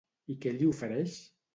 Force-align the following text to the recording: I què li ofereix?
I 0.35 0.37
què 0.45 0.55
li 0.55 0.71
ofereix? 0.71 1.21